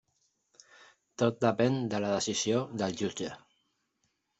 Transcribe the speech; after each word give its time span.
Tot 1.23 1.39
depèn 1.47 1.79
de 1.95 2.03
la 2.07 2.13
decisió 2.17 2.67
del 2.83 3.01
jutge. 3.05 3.35